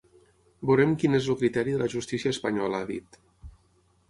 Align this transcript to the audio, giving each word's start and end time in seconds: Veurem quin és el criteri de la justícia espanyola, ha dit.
Veurem 0.69 0.95
quin 1.03 1.17
és 1.19 1.27
el 1.33 1.37
criteri 1.41 1.75
de 1.77 1.83
la 1.83 1.89
justícia 1.97 2.35
espanyola, 2.37 2.81
ha 2.81 2.89
dit. 2.95 3.23